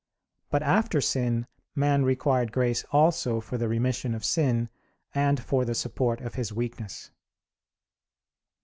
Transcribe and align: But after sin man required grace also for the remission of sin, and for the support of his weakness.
But 0.49 0.63
after 0.63 0.99
sin 0.99 1.45
man 1.75 2.03
required 2.03 2.51
grace 2.51 2.83
also 2.91 3.39
for 3.39 3.59
the 3.59 3.67
remission 3.67 4.15
of 4.15 4.25
sin, 4.25 4.67
and 5.13 5.39
for 5.39 5.63
the 5.63 5.75
support 5.75 6.21
of 6.21 6.33
his 6.33 6.51
weakness. 6.51 7.11